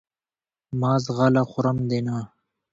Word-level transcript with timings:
مه 0.79 0.91
ځغله 1.05 1.43
خورم 1.49 1.77
دې 1.89 1.99
نه! 2.07 2.17